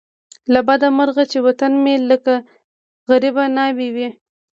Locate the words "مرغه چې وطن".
0.97-1.71